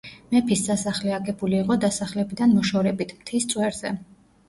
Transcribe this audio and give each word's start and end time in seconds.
მეფის 0.35 0.63
სასახლე 0.69 1.13
აგებული 1.19 1.57
იყო 1.59 1.79
დასახლებიდან 1.85 2.59
მოშორებით, 2.59 3.17
მთის 3.23 3.51
წვერზე. 3.57 3.99